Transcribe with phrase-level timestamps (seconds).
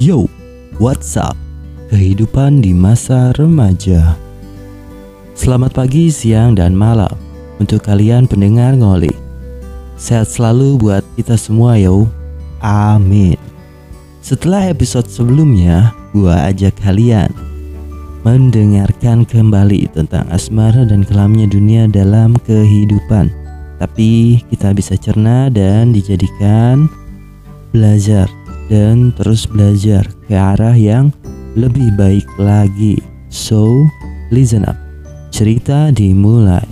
[0.00, 0.24] Yo,
[0.80, 1.36] what's up?
[1.92, 4.16] Kehidupan di masa remaja.
[5.36, 7.12] Selamat pagi, siang, dan malam
[7.60, 9.12] untuk kalian pendengar ngoli.
[10.00, 12.08] Sehat selalu buat kita semua yo.
[12.64, 13.36] Amin.
[14.24, 17.28] Setelah episode sebelumnya, gua ajak kalian
[18.24, 23.28] mendengarkan kembali tentang asmara dan kelamnya dunia dalam kehidupan.
[23.76, 26.88] Tapi kita bisa cerna dan dijadikan
[27.76, 28.39] belajar
[28.70, 31.10] dan terus belajar ke arah yang
[31.58, 33.02] lebih baik lagi.
[33.26, 33.66] So,
[34.30, 34.78] listen up.
[35.34, 36.66] Cerita dimulai.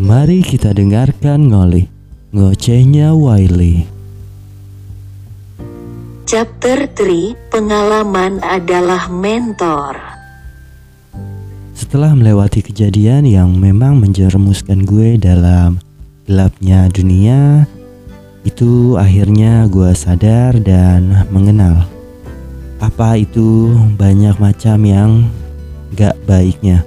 [0.00, 1.86] Mari kita dengarkan ngoli
[2.32, 3.84] ngocehnya Wiley.
[6.30, 9.98] Chapter 3 Pengalaman adalah mentor
[11.74, 15.82] Setelah melewati kejadian yang memang menjerumuskan gue dalam
[16.30, 17.66] gelapnya dunia,
[18.46, 21.90] itu akhirnya gue sadar dan mengenal
[22.78, 25.10] apa itu banyak macam yang
[25.98, 26.86] gak baiknya.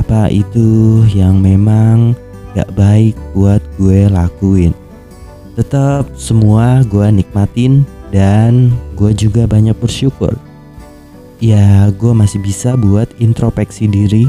[0.00, 2.16] Apa itu yang memang
[2.56, 4.72] gak baik buat gue lakuin.
[5.52, 10.32] Tetap semua gue nikmatin dan gue juga banyak bersyukur.
[11.44, 14.26] Ya, gue masih bisa buat introspeksi diri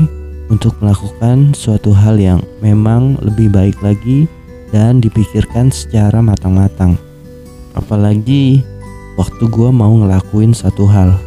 [0.52, 4.30] untuk melakukan suatu hal yang memang lebih baik lagi
[4.70, 6.98] dan dipikirkan secara matang-matang.
[7.74, 8.62] Apalagi
[9.18, 11.18] waktu gue mau ngelakuin satu hal.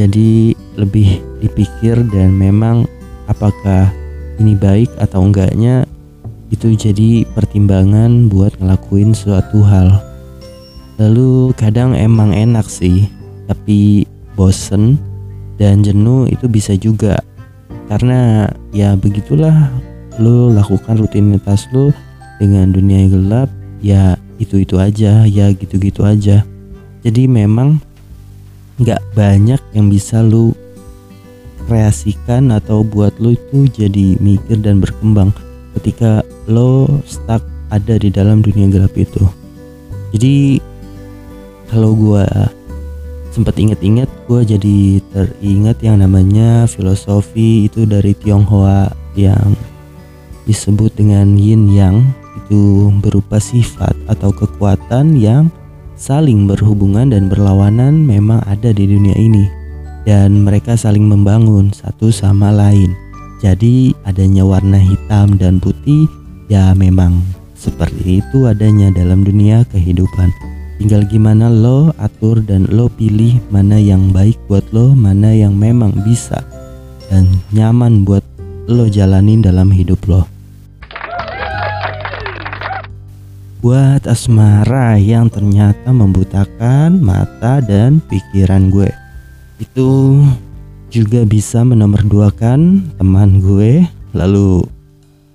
[0.00, 2.88] Jadi lebih dipikir dan memang
[3.28, 3.92] apakah
[4.40, 5.84] ini baik atau enggaknya
[6.52, 10.00] itu jadi pertimbangan buat ngelakuin suatu hal.
[11.00, 13.08] Lalu kadang emang enak sih,
[13.48, 14.04] tapi
[14.36, 15.00] bosen
[15.56, 17.20] dan jenuh itu bisa juga.
[17.88, 19.72] Karena ya begitulah
[20.20, 21.94] lo lakukan rutinitas lo
[22.42, 23.48] dengan dunia yang gelap
[23.82, 26.42] ya itu-itu aja, ya gitu-gitu aja.
[27.06, 27.78] Jadi memang
[28.82, 30.56] nggak banyak yang bisa lo
[31.70, 35.30] kreasikan atau buat lo itu jadi mikir dan berkembang
[35.78, 37.40] ketika lo stuck
[37.70, 39.22] ada di dalam dunia gelap itu.
[40.12, 40.60] Jadi
[41.72, 42.26] kalau gue
[43.32, 49.56] sempat inget-inget gue jadi teringat yang namanya filosofi itu dari Tionghoa yang
[50.44, 52.02] disebut dengan yin yang
[52.44, 55.48] itu berupa sifat atau kekuatan yang
[55.94, 59.46] saling berhubungan dan berlawanan memang ada di dunia ini.
[60.02, 62.90] Dan mereka saling membangun satu sama lain.
[63.38, 66.10] Jadi adanya warna hitam dan putih
[66.50, 67.22] ya memang
[67.54, 70.30] seperti itu adanya dalam dunia kehidupan.
[70.82, 75.94] Tinggal gimana lo atur dan lo pilih mana yang baik buat lo, mana yang memang
[76.02, 76.42] bisa
[77.06, 78.26] dan nyaman buat
[78.66, 80.31] lo jalanin dalam hidup lo.
[83.62, 88.90] Buat asmara yang ternyata membutakan mata dan pikiran gue.
[89.62, 90.18] Itu
[90.90, 93.86] juga bisa menomorduakan teman gue
[94.18, 94.66] lalu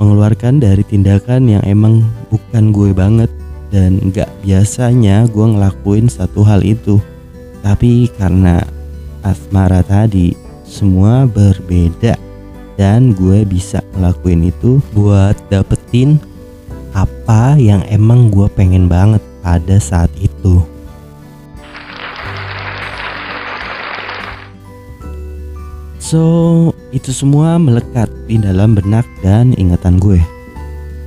[0.04, 3.32] mengeluarkan dari tindakan yang emang bukan gue banget.
[3.72, 7.00] Dan gak biasanya gue ngelakuin satu hal itu.
[7.64, 8.60] Tapi karena
[9.24, 10.36] asmara tadi
[10.68, 12.20] semua berbeda.
[12.76, 16.20] Dan gue bisa ngelakuin itu buat dapetin
[16.98, 20.66] apa yang emang gue pengen banget pada saat itu.
[26.02, 26.24] So,
[26.90, 30.18] itu semua melekat di dalam benak dan ingatan gue.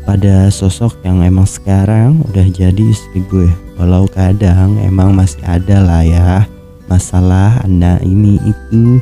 [0.07, 3.51] Pada sosok yang emang sekarang udah jadi istri gue.
[3.81, 6.45] Walau kadang emang masih ada lah ya
[6.85, 9.01] masalah anda ini itu.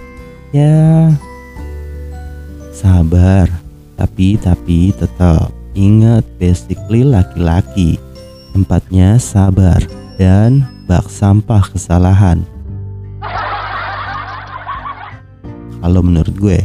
[0.54, 1.10] Ya
[2.70, 3.50] sabar.
[3.98, 8.02] Tapi tapi tetap ingat basically laki-laki.
[8.50, 9.78] Tempatnya sabar
[10.18, 12.42] dan bak sampah kesalahan.
[15.78, 16.60] Kalau menurut gue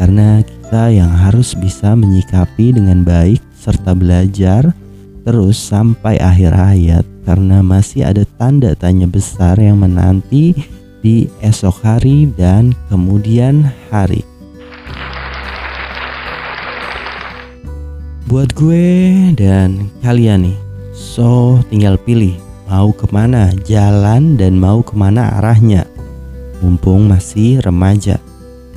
[0.00, 4.72] karena kita yang harus bisa menyikapi dengan baik serta belajar
[5.28, 7.04] terus sampai akhir hayat.
[7.26, 10.54] Karena masih ada tanda tanya besar yang menanti
[11.02, 14.22] di esok hari dan kemudian hari.
[18.26, 20.58] Buat gue dan kalian nih,
[20.90, 22.34] so tinggal pilih
[22.66, 25.86] mau ke mana jalan dan mau ke mana arahnya.
[26.58, 28.18] Mumpung masih remaja.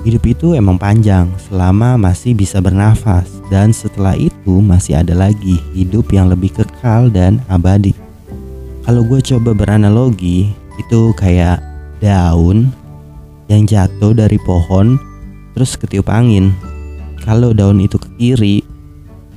[0.05, 6.13] Hidup itu emang panjang selama masih bisa bernafas dan setelah itu masih ada lagi hidup
[6.13, 7.97] yang lebih kekal dan abadi.
[8.85, 11.57] Kalau gue coba beranalogi itu kayak
[11.97, 12.69] daun
[13.49, 15.01] yang jatuh dari pohon
[15.57, 16.53] terus ketiup angin.
[17.25, 18.68] Kalau daun itu ke kiri,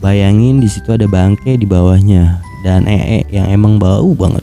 [0.02, 4.42] Bayangin di situ ada bangke di bawahnya dan ee yang emang bau banget.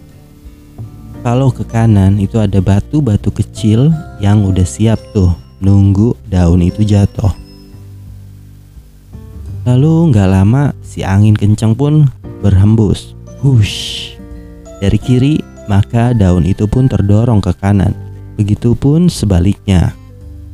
[1.20, 3.92] Kalau ke kanan itu ada batu-batu kecil
[4.24, 7.36] yang udah siap tuh nunggu daun itu jatuh.
[9.68, 12.08] Lalu nggak lama si angin kencang pun
[12.40, 13.12] berhembus.
[13.44, 14.16] Hush.
[14.80, 17.92] Dari kiri maka daun itu pun terdorong ke kanan.
[18.40, 19.92] Begitupun sebaliknya.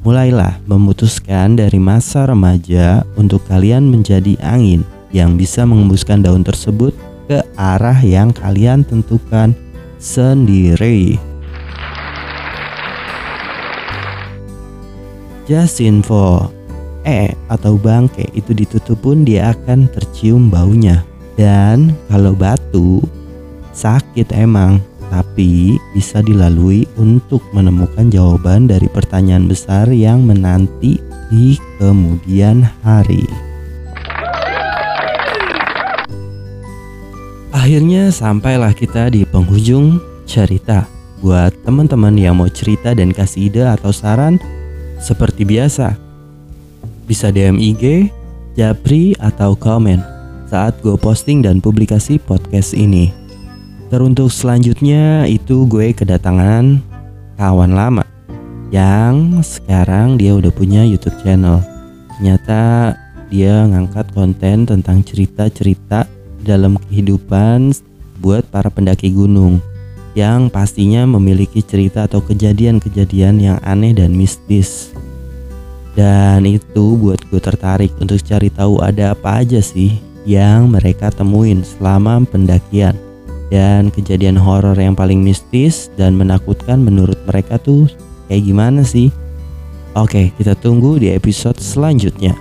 [0.01, 4.81] Mulailah memutuskan dari masa remaja untuk kalian menjadi angin
[5.15, 6.91] yang bisa mengembuskan daun tersebut
[7.31, 9.55] ke arah yang kalian tentukan
[9.95, 11.15] sendiri.
[15.47, 16.51] Just info,
[17.05, 21.05] E atau bangke itu ditutup pun dia akan tercium baunya.
[21.37, 23.05] Dan kalau batu,
[23.71, 24.81] sakit emang,
[25.13, 30.97] tapi bisa dilalui untuk menemukan jawaban dari pertanyaan besar yang menanti
[31.29, 33.44] di kemudian hari.
[37.65, 39.97] Akhirnya sampailah kita di penghujung
[40.29, 40.85] cerita.
[41.17, 44.37] Buat teman-teman yang mau cerita dan kasih ide atau saran,
[45.01, 45.97] seperti biasa,
[47.09, 48.13] bisa DM IG,
[48.53, 49.97] Japri, atau komen
[50.45, 53.09] saat gue posting dan publikasi podcast ini.
[53.89, 56.77] Teruntuk selanjutnya itu gue kedatangan
[57.33, 58.05] kawan lama
[58.69, 61.65] yang sekarang dia udah punya YouTube channel.
[62.13, 62.93] Ternyata
[63.33, 66.05] dia ngangkat konten tentang cerita-cerita
[66.45, 67.73] dalam kehidupan
[68.21, 69.57] buat para pendaki gunung
[70.15, 74.95] yang pastinya memiliki cerita atau kejadian-kejadian yang aneh dan mistis.
[75.95, 81.63] Dan itu buat gue tertarik untuk cari tahu ada apa aja sih yang mereka temuin
[81.63, 82.95] selama pendakian.
[83.51, 87.87] Dan kejadian horor yang paling mistis dan menakutkan menurut mereka tuh
[88.27, 89.13] kayak gimana sih?
[89.95, 92.35] Oke, kita tunggu di episode selanjutnya.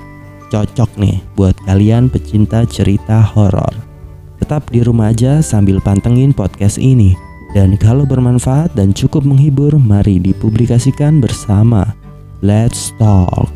[0.51, 3.94] Cocok nih buat kalian pecinta cerita horor.
[4.43, 7.15] Tetap di rumah aja sambil pantengin podcast ini.
[7.55, 11.95] Dan kalau bermanfaat dan cukup menghibur, mari dipublikasikan bersama.
[12.43, 13.54] Let's talk.